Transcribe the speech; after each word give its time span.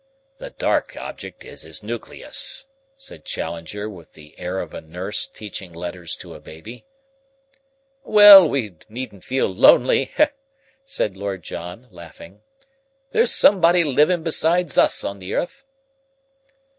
"The 0.39 0.49
dark 0.49 0.97
object 0.97 1.45
is 1.45 1.61
his 1.61 1.83
nucleus," 1.83 2.65
said 2.97 3.23
Challenger 3.23 3.87
with 3.87 4.13
the 4.13 4.33
air 4.39 4.57
of 4.59 4.73
a 4.73 4.81
nurse 4.81 5.27
teaching 5.27 5.73
letters 5.73 6.15
to 6.15 6.33
a 6.33 6.39
baby. 6.39 6.87
"Well, 8.03 8.49
we 8.49 8.77
needn't 8.89 9.23
feel 9.23 9.53
lonely," 9.53 10.11
said 10.85 11.15
Lord 11.15 11.43
John 11.43 11.87
laughing. 11.91 12.41
"There's 13.11 13.31
somebody 13.31 13.83
livin' 13.83 14.23
besides 14.23 14.75
us 14.75 15.03
on 15.03 15.19
the 15.19 15.35
earth." 15.35 15.67